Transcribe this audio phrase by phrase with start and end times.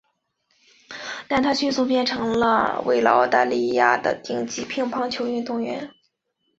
[1.27, 2.31] 但她迅速变成
[2.85, 5.91] 为了澳大利亚的顶级乒乓球运动员。